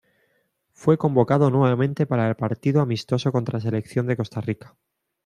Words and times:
Fue 0.73 0.97
convocado 0.97 1.51
nuevamente 1.51 2.07
para 2.07 2.27
el 2.27 2.35
partido 2.35 2.81
amistoso 2.81 3.31
contra 3.31 3.57
la 3.57 3.61
selección 3.63 4.07
de 4.07 4.17
Costa 4.17 4.41
Rica. 4.41 4.75